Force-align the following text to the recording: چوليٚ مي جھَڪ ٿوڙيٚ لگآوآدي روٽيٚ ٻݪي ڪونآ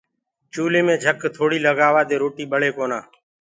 چوليٚ 0.53 0.85
مي 0.87 0.95
جھَڪ 1.03 1.19
ٿوڙيٚ 1.35 1.63
لگآوآدي 1.65 2.15
روٽيٚ 2.21 2.49
ٻݪي 2.51 2.69
ڪونآ 2.77 2.99